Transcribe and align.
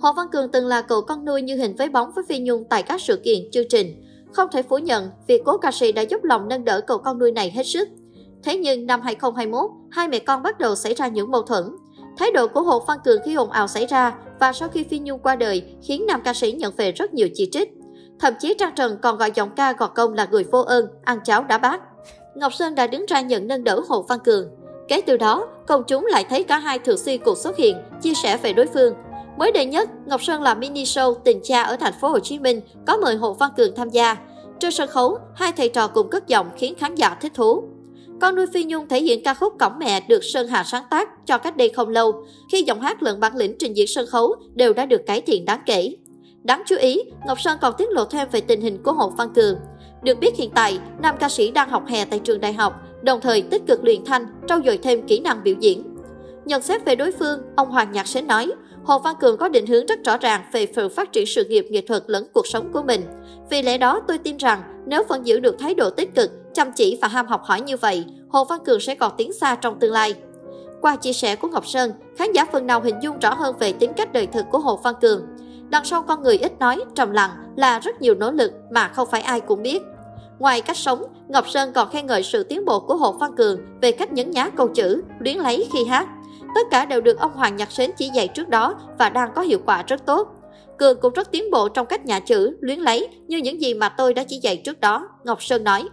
Hồ 0.00 0.12
Văn 0.12 0.26
Cường 0.32 0.48
từng 0.48 0.66
là 0.66 0.82
cậu 0.82 1.02
con 1.02 1.24
nuôi 1.24 1.42
như 1.42 1.56
hình 1.56 1.76
với 1.76 1.88
bóng 1.88 2.10
với 2.14 2.24
Phi 2.28 2.38
Nhung 2.38 2.64
tại 2.64 2.82
các 2.82 3.00
sự 3.00 3.16
kiện, 3.16 3.50
chương 3.52 3.68
trình. 3.68 4.04
Không 4.32 4.48
thể 4.52 4.62
phủ 4.62 4.78
nhận, 4.78 5.10
việc 5.26 5.42
cố 5.44 5.58
ca 5.58 5.70
sĩ 5.72 5.92
đã 5.92 6.02
giúp 6.02 6.24
lòng 6.24 6.48
nâng 6.48 6.64
đỡ 6.64 6.80
cậu 6.80 6.98
con 6.98 7.18
nuôi 7.18 7.32
này 7.32 7.50
hết 7.50 7.62
sức. 7.62 7.88
Thế 8.42 8.56
nhưng 8.56 8.86
năm 8.86 9.00
2021, 9.00 9.70
hai 9.90 10.08
mẹ 10.08 10.18
con 10.18 10.42
bắt 10.42 10.58
đầu 10.58 10.74
xảy 10.74 10.94
ra 10.94 11.08
những 11.08 11.30
mâu 11.30 11.42
thuẫn. 11.42 11.64
Thái 12.18 12.30
độ 12.32 12.48
của 12.48 12.62
Hồ 12.62 12.84
Văn 12.86 12.98
Cường 13.04 13.20
khi 13.24 13.34
ồn 13.34 13.50
ào 13.50 13.66
xảy 13.66 13.86
ra 13.86 14.14
và 14.40 14.52
sau 14.52 14.68
khi 14.68 14.84
Phi 14.84 14.98
Nhung 14.98 15.18
qua 15.18 15.36
đời 15.36 15.62
khiến 15.82 16.06
nam 16.06 16.20
ca 16.24 16.34
sĩ 16.34 16.52
nhận 16.52 16.72
về 16.76 16.92
rất 16.92 17.14
nhiều 17.14 17.28
chỉ 17.34 17.48
trích. 17.52 17.68
Thậm 18.20 18.34
chí 18.40 18.54
Trang 18.58 18.74
Trần 18.76 18.98
còn 19.02 19.18
gọi 19.18 19.30
giọng 19.34 19.50
ca 19.56 19.72
gọt 19.72 19.90
công 19.94 20.14
là 20.14 20.28
người 20.30 20.44
vô 20.44 20.60
ơn, 20.60 20.86
ăn 21.04 21.18
cháo 21.24 21.44
đá 21.44 21.58
bát. 21.58 21.80
Ngọc 22.34 22.54
Sơn 22.54 22.74
đã 22.74 22.86
đứng 22.86 23.06
ra 23.06 23.20
nhận 23.20 23.46
nâng 23.46 23.64
đỡ 23.64 23.80
Hồ 23.88 24.02
Văn 24.08 24.18
Cường. 24.24 24.48
Kể 24.88 25.00
từ 25.06 25.16
đó, 25.16 25.48
công 25.66 25.82
chúng 25.86 26.06
lại 26.06 26.24
thấy 26.28 26.44
cả 26.44 26.58
hai 26.58 26.78
thường 26.78 26.98
xuyên 26.98 27.20
cuộc 27.24 27.38
xuất 27.38 27.56
hiện, 27.56 27.76
chia 28.02 28.14
sẻ 28.14 28.36
về 28.36 28.52
đối 28.52 28.66
phương. 28.66 28.94
Mới 29.40 29.52
đây 29.52 29.66
nhất, 29.66 29.88
Ngọc 30.06 30.22
Sơn 30.22 30.42
làm 30.42 30.60
mini 30.60 30.84
show 30.84 31.14
Tình 31.14 31.40
cha 31.42 31.62
ở 31.62 31.76
thành 31.76 31.92
phố 32.00 32.08
Hồ 32.08 32.18
Chí 32.18 32.38
Minh 32.38 32.60
có 32.86 32.96
mời 32.96 33.16
Hồ 33.16 33.32
Văn 33.32 33.50
Cường 33.56 33.74
tham 33.76 33.90
gia. 33.90 34.16
Trên 34.60 34.70
sân 34.70 34.88
khấu, 34.88 35.18
hai 35.34 35.52
thầy 35.52 35.68
trò 35.68 35.86
cùng 35.86 36.10
cất 36.10 36.28
giọng 36.28 36.46
khiến 36.56 36.74
khán 36.78 36.94
giả 36.94 37.14
thích 37.20 37.32
thú. 37.34 37.62
Con 38.20 38.34
nuôi 38.36 38.46
Phi 38.54 38.64
Nhung 38.64 38.88
thể 38.88 39.02
hiện 39.02 39.22
ca 39.24 39.34
khúc 39.34 39.52
Cổng 39.58 39.78
mẹ 39.78 40.00
được 40.08 40.24
Sơn 40.24 40.48
Hà 40.48 40.64
sáng 40.64 40.84
tác 40.90 41.26
cho 41.26 41.38
cách 41.38 41.56
đây 41.56 41.68
không 41.68 41.88
lâu, 41.88 42.24
khi 42.52 42.62
giọng 42.62 42.80
hát 42.80 43.02
lẫn 43.02 43.20
bản 43.20 43.36
lĩnh 43.36 43.58
trình 43.58 43.76
diễn 43.76 43.86
sân 43.86 44.06
khấu 44.06 44.34
đều 44.54 44.72
đã 44.72 44.86
được 44.86 45.02
cải 45.06 45.20
thiện 45.20 45.44
đáng 45.44 45.60
kể. 45.66 45.96
Đáng 46.42 46.62
chú 46.66 46.76
ý, 46.76 47.00
Ngọc 47.26 47.40
Sơn 47.40 47.58
còn 47.60 47.74
tiết 47.78 47.90
lộ 47.90 48.04
thêm 48.04 48.28
về 48.32 48.40
tình 48.40 48.60
hình 48.60 48.82
của 48.82 48.92
Hồ 48.92 49.12
Văn 49.16 49.28
Cường. 49.34 49.56
Được 50.02 50.18
biết 50.18 50.36
hiện 50.36 50.50
tại, 50.54 50.78
nam 51.02 51.16
ca 51.20 51.28
sĩ 51.28 51.50
đang 51.50 51.70
học 51.70 51.82
hè 51.86 52.04
tại 52.04 52.18
trường 52.18 52.40
đại 52.40 52.52
học, 52.52 52.80
đồng 53.02 53.20
thời 53.20 53.42
tích 53.42 53.62
cực 53.66 53.84
luyện 53.84 54.04
thanh, 54.04 54.26
trau 54.48 54.60
dồi 54.64 54.78
thêm 54.78 55.06
kỹ 55.06 55.20
năng 55.20 55.44
biểu 55.44 55.54
diễn. 55.60 55.96
Nhận 56.44 56.62
xét 56.62 56.84
về 56.84 56.96
đối 56.96 57.12
phương, 57.12 57.40
ông 57.56 57.70
Hoàng 57.70 57.92
Nhạc 57.92 58.06
sẽ 58.06 58.22
nói, 58.22 58.52
Hồ 58.84 58.98
Văn 58.98 59.14
Cường 59.20 59.36
có 59.36 59.48
định 59.48 59.66
hướng 59.66 59.86
rất 59.86 60.04
rõ 60.04 60.16
ràng 60.16 60.44
về 60.52 60.66
sự 60.76 60.88
phát 60.88 61.12
triển 61.12 61.26
sự 61.26 61.44
nghiệp 61.44 61.66
nghệ 61.70 61.80
thuật 61.80 62.02
lẫn 62.06 62.26
cuộc 62.32 62.46
sống 62.46 62.72
của 62.72 62.82
mình. 62.82 63.00
Vì 63.50 63.62
lẽ 63.62 63.78
đó, 63.78 64.00
tôi 64.08 64.18
tin 64.18 64.36
rằng 64.36 64.62
nếu 64.86 65.02
vẫn 65.08 65.26
giữ 65.26 65.40
được 65.40 65.58
thái 65.58 65.74
độ 65.74 65.90
tích 65.90 66.14
cực, 66.14 66.30
chăm 66.54 66.72
chỉ 66.72 66.98
và 67.02 67.08
ham 67.08 67.26
học 67.26 67.42
hỏi 67.44 67.60
như 67.60 67.76
vậy, 67.76 68.04
Hồ 68.28 68.44
Văn 68.44 68.60
Cường 68.64 68.80
sẽ 68.80 68.94
còn 68.94 69.12
tiến 69.16 69.32
xa 69.32 69.54
trong 69.54 69.78
tương 69.78 69.92
lai. 69.92 70.14
Qua 70.80 70.96
chia 70.96 71.12
sẻ 71.12 71.36
của 71.36 71.48
Ngọc 71.48 71.66
Sơn, 71.66 71.92
khán 72.16 72.32
giả 72.32 72.44
phần 72.52 72.66
nào 72.66 72.80
hình 72.80 72.96
dung 73.02 73.18
rõ 73.18 73.34
hơn 73.34 73.56
về 73.58 73.72
tính 73.72 73.92
cách 73.96 74.12
đời 74.12 74.26
thực 74.26 74.46
của 74.50 74.58
Hồ 74.58 74.76
Văn 74.76 74.94
Cường. 75.00 75.26
Đằng 75.70 75.84
sau 75.84 76.02
con 76.02 76.22
người 76.22 76.38
ít 76.38 76.58
nói, 76.58 76.80
trầm 76.94 77.10
lặng 77.10 77.30
là 77.56 77.78
rất 77.78 78.02
nhiều 78.02 78.14
nỗ 78.14 78.30
lực 78.30 78.52
mà 78.70 78.88
không 78.88 79.08
phải 79.10 79.20
ai 79.20 79.40
cũng 79.40 79.62
biết. 79.62 79.82
Ngoài 80.38 80.60
cách 80.60 80.76
sống, 80.76 81.02
Ngọc 81.28 81.48
Sơn 81.48 81.72
còn 81.72 81.88
khen 81.88 82.06
ngợi 82.06 82.22
sự 82.22 82.42
tiến 82.42 82.64
bộ 82.64 82.80
của 82.80 82.96
Hồ 82.96 83.12
Văn 83.12 83.36
Cường 83.36 83.60
về 83.80 83.92
cách 83.92 84.12
nhấn 84.12 84.30
nhá 84.30 84.50
câu 84.56 84.68
chữ, 84.68 85.02
luyến 85.18 85.38
lấy 85.38 85.68
khi 85.72 85.84
hát. 85.84 86.08
Tất 86.54 86.66
cả 86.70 86.84
đều 86.84 87.00
được 87.00 87.18
ông 87.18 87.32
Hoàng 87.32 87.56
Nhạc 87.56 87.72
Sến 87.72 87.90
chỉ 87.96 88.10
dạy 88.14 88.28
trước 88.28 88.48
đó 88.48 88.74
và 88.98 89.08
đang 89.08 89.30
có 89.34 89.42
hiệu 89.42 89.58
quả 89.66 89.82
rất 89.86 90.06
tốt. 90.06 90.28
Cường 90.78 91.00
cũng 91.00 91.12
rất 91.12 91.30
tiến 91.30 91.50
bộ 91.50 91.68
trong 91.68 91.86
cách 91.86 92.06
nhả 92.06 92.20
chữ, 92.20 92.56
luyến 92.60 92.78
lấy 92.78 93.08
như 93.26 93.38
những 93.38 93.60
gì 93.60 93.74
mà 93.74 93.88
tôi 93.88 94.14
đã 94.14 94.24
chỉ 94.28 94.36
dạy 94.42 94.56
trước 94.56 94.80
đó, 94.80 95.08
Ngọc 95.24 95.42
Sơn 95.42 95.64
nói. 95.64 95.88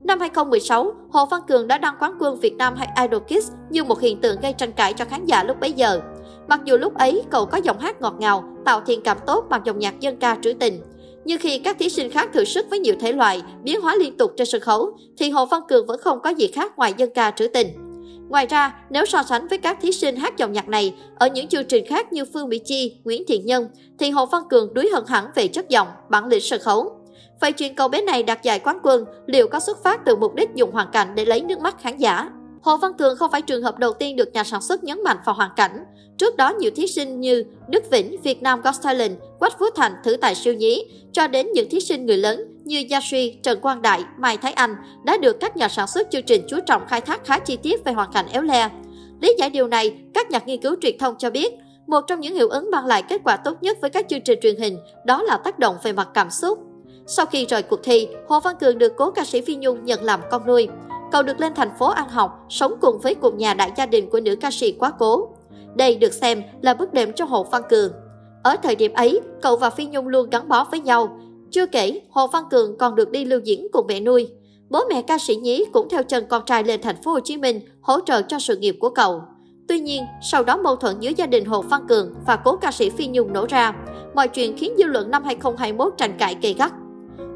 Năm 0.00 0.20
2016, 0.20 0.92
Hồ 1.10 1.26
Văn 1.26 1.42
Cường 1.48 1.68
đã 1.68 1.78
đăng 1.78 1.94
quán 2.00 2.16
quân 2.20 2.40
Việt 2.40 2.54
Nam 2.54 2.74
hay 2.76 2.88
Idol 3.02 3.22
Kids 3.22 3.50
như 3.70 3.84
một 3.84 4.00
hiện 4.00 4.20
tượng 4.20 4.40
gây 4.40 4.52
tranh 4.52 4.72
cãi 4.72 4.92
cho 4.92 5.04
khán 5.04 5.26
giả 5.26 5.44
lúc 5.44 5.60
bấy 5.60 5.72
giờ. 5.72 6.00
Mặc 6.48 6.60
dù 6.64 6.76
lúc 6.76 6.94
ấy 6.94 7.22
cậu 7.30 7.46
có 7.46 7.58
giọng 7.58 7.78
hát 7.78 8.00
ngọt 8.00 8.14
ngào, 8.18 8.44
tạo 8.64 8.80
thiện 8.86 9.02
cảm 9.02 9.18
tốt 9.26 9.44
bằng 9.50 9.62
dòng 9.64 9.78
nhạc 9.78 10.00
dân 10.00 10.16
ca 10.16 10.36
trữ 10.42 10.52
tình. 10.52 10.82
Nhưng 11.24 11.38
khi 11.38 11.58
các 11.58 11.76
thí 11.78 11.88
sinh 11.88 12.10
khác 12.10 12.30
thử 12.32 12.44
sức 12.44 12.66
với 12.70 12.78
nhiều 12.78 12.94
thể 13.00 13.12
loại, 13.12 13.42
biến 13.62 13.80
hóa 13.80 13.96
liên 13.96 14.16
tục 14.16 14.32
trên 14.36 14.46
sân 14.46 14.60
khấu, 14.60 14.98
thì 15.18 15.30
Hồ 15.30 15.46
Văn 15.46 15.62
Cường 15.68 15.86
vẫn 15.86 16.00
không 16.00 16.20
có 16.22 16.30
gì 16.30 16.46
khác 16.46 16.72
ngoài 16.76 16.94
dân 16.96 17.10
ca 17.14 17.30
trữ 17.30 17.48
tình. 17.48 17.68
Ngoài 18.28 18.46
ra, 18.46 18.74
nếu 18.90 19.04
so 19.04 19.22
sánh 19.22 19.48
với 19.48 19.58
các 19.58 19.78
thí 19.82 19.92
sinh 19.92 20.16
hát 20.16 20.36
dòng 20.36 20.52
nhạc 20.52 20.68
này 20.68 20.94
ở 21.18 21.28
những 21.28 21.48
chương 21.48 21.64
trình 21.64 21.86
khác 21.86 22.12
như 22.12 22.24
Phương 22.24 22.48
Mỹ 22.48 22.58
Chi, 22.58 22.96
Nguyễn 23.04 23.24
Thiện 23.28 23.46
Nhân, 23.46 23.68
thì 23.98 24.10
Hồ 24.10 24.26
Văn 24.26 24.42
Cường 24.50 24.74
đuối 24.74 24.88
hơn 24.92 25.06
hẳn 25.06 25.26
về 25.34 25.48
chất 25.48 25.68
giọng, 25.68 25.88
bản 26.10 26.26
lĩnh 26.26 26.40
sân 26.40 26.60
khấu. 26.60 26.96
Vậy 27.40 27.52
chuyện 27.52 27.74
cậu 27.74 27.88
bé 27.88 28.02
này 28.02 28.22
đạt 28.22 28.42
giải 28.42 28.58
quán 28.58 28.78
quân 28.82 29.04
liệu 29.26 29.48
có 29.48 29.60
xuất 29.60 29.82
phát 29.82 30.00
từ 30.04 30.16
mục 30.16 30.34
đích 30.34 30.48
dùng 30.54 30.70
hoàn 30.70 30.88
cảnh 30.92 31.14
để 31.14 31.24
lấy 31.24 31.40
nước 31.40 31.60
mắt 31.60 31.76
khán 31.80 31.96
giả? 31.96 32.30
Hồ 32.62 32.76
Văn 32.76 32.92
Cường 32.98 33.16
không 33.16 33.30
phải 33.30 33.42
trường 33.42 33.62
hợp 33.62 33.78
đầu 33.78 33.92
tiên 33.92 34.16
được 34.16 34.32
nhà 34.32 34.44
sản 34.44 34.62
xuất 34.62 34.84
nhấn 34.84 35.02
mạnh 35.02 35.16
vào 35.26 35.34
hoàn 35.34 35.50
cảnh. 35.56 35.84
Trước 36.18 36.36
đó 36.36 36.52
nhiều 36.58 36.70
thí 36.76 36.86
sinh 36.86 37.20
như 37.20 37.44
Đức 37.68 37.90
Vĩnh, 37.90 38.22
Việt 38.22 38.42
Nam 38.42 38.60
Got 38.60 38.74
Talent, 38.82 39.18
Quách 39.38 39.58
Phú 39.58 39.66
Thành 39.74 39.92
thử 40.04 40.16
tài 40.16 40.34
siêu 40.34 40.54
nhí, 40.54 40.84
cho 41.12 41.26
đến 41.26 41.46
những 41.54 41.70
thí 41.70 41.80
sinh 41.80 42.06
người 42.06 42.16
lớn 42.16 42.51
như 42.64 42.84
Yashi, 42.90 43.38
Trần 43.42 43.60
Quang 43.60 43.82
Đại, 43.82 44.04
Mai 44.18 44.36
Thái 44.36 44.52
Anh 44.52 44.76
đã 45.04 45.16
được 45.16 45.40
các 45.40 45.56
nhà 45.56 45.68
sản 45.68 45.86
xuất 45.86 46.10
chương 46.10 46.22
trình 46.22 46.44
chú 46.48 46.56
trọng 46.66 46.86
khai 46.86 47.00
thác 47.00 47.24
khá 47.24 47.38
chi 47.38 47.56
tiết 47.56 47.84
về 47.84 47.92
hoàn 47.92 48.12
cảnh 48.12 48.26
éo 48.32 48.42
le. 48.42 48.70
Lý 49.20 49.34
giải 49.38 49.50
điều 49.50 49.66
này, 49.66 49.98
các 50.14 50.30
nhà 50.30 50.38
nghiên 50.46 50.62
cứu 50.62 50.76
truyền 50.80 50.98
thông 50.98 51.14
cho 51.18 51.30
biết, 51.30 51.54
một 51.86 52.00
trong 52.06 52.20
những 52.20 52.34
hiệu 52.34 52.48
ứng 52.48 52.70
mang 52.70 52.86
lại 52.86 53.02
kết 53.02 53.20
quả 53.24 53.36
tốt 53.36 53.62
nhất 53.62 53.78
với 53.80 53.90
các 53.90 54.06
chương 54.08 54.20
trình 54.20 54.38
truyền 54.42 54.56
hình 54.56 54.78
đó 55.06 55.22
là 55.22 55.36
tác 55.36 55.58
động 55.58 55.76
về 55.82 55.92
mặt 55.92 56.08
cảm 56.14 56.30
xúc. 56.30 56.58
Sau 57.06 57.26
khi 57.26 57.46
rời 57.46 57.62
cuộc 57.62 57.80
thi, 57.82 58.08
Hồ 58.28 58.40
Văn 58.40 58.56
Cường 58.60 58.78
được 58.78 58.92
cố 58.96 59.10
ca 59.10 59.24
sĩ 59.24 59.40
Phi 59.40 59.56
Nhung 59.56 59.84
nhận 59.84 60.04
làm 60.04 60.20
con 60.30 60.46
nuôi. 60.46 60.68
Cậu 61.12 61.22
được 61.22 61.40
lên 61.40 61.54
thành 61.54 61.70
phố 61.78 61.86
ăn 61.86 62.08
học, 62.08 62.46
sống 62.48 62.74
cùng 62.80 62.98
với 62.98 63.14
cùng 63.14 63.38
nhà 63.38 63.54
đại 63.54 63.72
gia 63.76 63.86
đình 63.86 64.10
của 64.10 64.20
nữ 64.20 64.36
ca 64.36 64.50
sĩ 64.50 64.72
quá 64.72 64.92
cố. 64.98 65.28
Đây 65.74 65.96
được 65.96 66.12
xem 66.12 66.42
là 66.62 66.74
bước 66.74 66.92
đệm 66.92 67.12
cho 67.12 67.24
Hồ 67.24 67.44
Văn 67.44 67.62
Cường. 67.68 67.92
Ở 68.42 68.56
thời 68.62 68.76
điểm 68.76 68.92
ấy, 68.94 69.20
cậu 69.42 69.56
và 69.56 69.70
Phi 69.70 69.86
Nhung 69.86 70.08
luôn 70.08 70.30
gắn 70.30 70.48
bó 70.48 70.64
với 70.64 70.80
nhau. 70.80 71.18
Chưa 71.52 71.66
kể, 71.66 72.00
Hồ 72.10 72.26
Văn 72.26 72.44
Cường 72.50 72.78
còn 72.78 72.94
được 72.94 73.10
đi 73.10 73.24
lưu 73.24 73.40
diễn 73.44 73.66
cùng 73.72 73.86
mẹ 73.86 74.00
nuôi. 74.00 74.28
Bố 74.70 74.84
mẹ 74.90 75.02
ca 75.02 75.18
sĩ 75.18 75.36
nhí 75.36 75.64
cũng 75.72 75.88
theo 75.88 76.02
chân 76.02 76.24
con 76.28 76.42
trai 76.46 76.64
lên 76.64 76.82
thành 76.82 77.02
phố 77.02 77.10
Hồ 77.10 77.20
Chí 77.20 77.36
Minh 77.36 77.60
hỗ 77.80 78.00
trợ 78.00 78.22
cho 78.22 78.38
sự 78.38 78.56
nghiệp 78.56 78.76
của 78.80 78.90
cậu. 78.90 79.22
Tuy 79.68 79.80
nhiên, 79.80 80.02
sau 80.22 80.44
đó 80.44 80.56
mâu 80.56 80.76
thuẫn 80.76 81.00
giữa 81.00 81.10
gia 81.16 81.26
đình 81.26 81.44
Hồ 81.44 81.62
Văn 81.62 81.86
Cường 81.88 82.14
và 82.26 82.36
cố 82.36 82.56
ca 82.56 82.72
sĩ 82.72 82.90
Phi 82.90 83.06
Nhung 83.06 83.32
nổ 83.32 83.46
ra. 83.48 83.72
Mọi 84.14 84.28
chuyện 84.28 84.56
khiến 84.56 84.74
dư 84.78 84.84
luận 84.84 85.10
năm 85.10 85.24
2021 85.24 85.92
tranh 85.96 86.16
cãi 86.18 86.36
gay 86.42 86.54
gắt. 86.58 86.72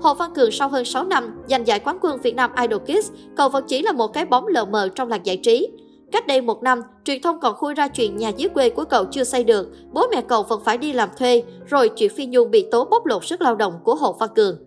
Hồ 0.02 0.14
Văn 0.14 0.30
Cường 0.34 0.50
sau 0.50 0.68
hơn 0.68 0.84
6 0.84 1.04
năm 1.04 1.42
giành 1.48 1.66
giải 1.66 1.80
quán 1.80 1.98
quân 2.00 2.20
Việt 2.22 2.34
Nam 2.34 2.50
Idol 2.62 2.80
Kids, 2.80 3.10
cậu 3.36 3.48
vẫn 3.48 3.64
chỉ 3.68 3.82
là 3.82 3.92
một 3.92 4.08
cái 4.08 4.24
bóng 4.24 4.46
lờ 4.46 4.64
mờ 4.64 4.88
trong 4.94 5.08
làng 5.08 5.26
giải 5.26 5.36
trí. 5.36 5.68
Cách 6.12 6.26
đây 6.26 6.40
một 6.40 6.62
năm, 6.62 6.82
truyền 7.04 7.22
thông 7.22 7.40
còn 7.40 7.54
khui 7.54 7.74
ra 7.74 7.88
chuyện 7.88 8.16
nhà 8.16 8.28
dưới 8.28 8.48
quê 8.48 8.70
của 8.70 8.84
cậu 8.84 9.04
chưa 9.04 9.24
xây 9.24 9.44
được, 9.44 9.68
bố 9.92 10.06
mẹ 10.10 10.22
cậu 10.28 10.42
vẫn 10.42 10.60
phải 10.64 10.78
đi 10.78 10.92
làm 10.92 11.08
thuê, 11.18 11.42
rồi 11.66 11.88
chuyện 11.96 12.10
Phi 12.16 12.26
Nhung 12.26 12.50
bị 12.50 12.66
tố 12.70 12.84
bóc 12.84 13.06
lột 13.06 13.26
sức 13.26 13.40
lao 13.40 13.54
động 13.54 13.78
của 13.84 13.94
Hồ 13.94 14.12
Văn 14.12 14.30
Cường. 14.34 14.58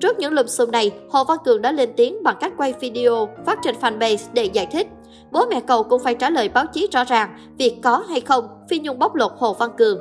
Trước 0.00 0.18
những 0.18 0.32
lùm 0.32 0.46
xùm 0.46 0.70
này, 0.70 0.90
Hồ 1.10 1.24
Văn 1.24 1.38
Cường 1.44 1.62
đã 1.62 1.72
lên 1.72 1.90
tiếng 1.96 2.22
bằng 2.22 2.36
cách 2.40 2.52
quay 2.56 2.72
video 2.72 3.28
phát 3.46 3.58
trên 3.62 3.74
fanpage 3.80 4.26
để 4.32 4.44
giải 4.44 4.66
thích. 4.66 4.86
Bố 5.32 5.46
mẹ 5.50 5.60
cậu 5.60 5.82
cũng 5.82 6.02
phải 6.04 6.14
trả 6.14 6.30
lời 6.30 6.48
báo 6.48 6.66
chí 6.66 6.88
rõ 6.92 7.04
ràng 7.04 7.38
việc 7.58 7.76
có 7.82 8.04
hay 8.08 8.20
không 8.20 8.48
Phi 8.68 8.78
Nhung 8.78 8.98
bóc 8.98 9.14
lột 9.14 9.32
Hồ 9.38 9.54
Văn 9.54 9.70
Cường. 9.76 9.98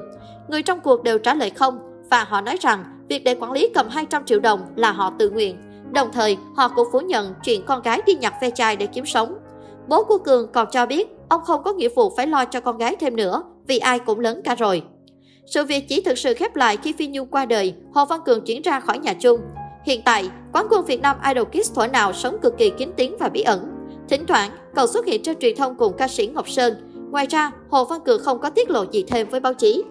Người 0.47 0.63
trong 0.63 0.79
cuộc 0.79 1.03
đều 1.03 1.19
trả 1.19 1.33
lời 1.33 1.49
không 1.49 1.79
và 2.09 2.23
họ 2.23 2.41
nói 2.41 2.57
rằng 2.61 2.83
việc 3.07 3.23
để 3.23 3.35
quản 3.35 3.51
lý 3.51 3.69
cầm 3.73 3.89
200 3.89 4.25
triệu 4.25 4.39
đồng 4.39 4.59
là 4.75 4.91
họ 4.91 5.13
tự 5.19 5.29
nguyện. 5.29 5.57
Đồng 5.93 6.11
thời, 6.11 6.37
họ 6.55 6.67
cũng 6.67 6.87
phủ 6.91 6.99
nhận 6.99 7.33
chuyện 7.43 7.65
con 7.65 7.81
gái 7.81 8.01
đi 8.05 8.13
nhặt 8.13 8.33
ve 8.41 8.49
chai 8.49 8.75
để 8.75 8.85
kiếm 8.85 9.05
sống. 9.05 9.37
Bố 9.89 10.03
của 10.03 10.17
Cường 10.17 10.51
còn 10.51 10.67
cho 10.71 10.85
biết 10.85 11.07
ông 11.29 11.41
không 11.45 11.63
có 11.63 11.73
nghĩa 11.73 11.89
vụ 11.89 12.13
phải 12.17 12.27
lo 12.27 12.45
cho 12.45 12.59
con 12.59 12.77
gái 12.77 12.95
thêm 12.95 13.15
nữa 13.15 13.43
vì 13.67 13.77
ai 13.77 13.99
cũng 13.99 14.19
lớn 14.19 14.41
cả 14.43 14.55
rồi. 14.55 14.83
Sự 15.45 15.65
việc 15.65 15.85
chỉ 15.89 16.01
thực 16.01 16.17
sự 16.17 16.33
khép 16.33 16.55
lại 16.55 16.77
khi 16.77 16.93
Phi 16.93 17.07
Nhung 17.07 17.27
qua 17.27 17.45
đời, 17.45 17.73
Hồ 17.93 18.05
Văn 18.05 18.19
Cường 18.25 18.41
chuyển 18.45 18.61
ra 18.61 18.79
khỏi 18.79 18.99
nhà 18.99 19.13
chung. 19.13 19.39
Hiện 19.85 20.01
tại, 20.05 20.29
quán 20.53 20.67
quân 20.69 20.85
Việt 20.85 21.01
Nam 21.01 21.17
Idol 21.27 21.47
Kids 21.47 21.73
thuở 21.73 21.87
nào 21.87 22.13
sống 22.13 22.37
cực 22.41 22.57
kỳ 22.57 22.69
kín 22.69 22.89
tiếng 22.97 23.17
và 23.19 23.29
bí 23.29 23.41
ẩn. 23.41 23.59
Thỉnh 24.09 24.25
thoảng, 24.27 24.51
cậu 24.75 24.87
xuất 24.87 25.05
hiện 25.05 25.23
trên 25.23 25.39
truyền 25.39 25.55
thông 25.55 25.77
cùng 25.77 25.93
ca 25.97 26.07
sĩ 26.07 26.27
Ngọc 26.27 26.49
Sơn. 26.49 26.73
Ngoài 27.11 27.25
ra, 27.29 27.51
Hồ 27.69 27.85
Văn 27.85 27.99
Cường 28.05 28.23
không 28.23 28.39
có 28.39 28.49
tiết 28.49 28.69
lộ 28.69 28.85
gì 28.91 29.03
thêm 29.07 29.29
với 29.29 29.39
báo 29.39 29.53
chí. 29.53 29.83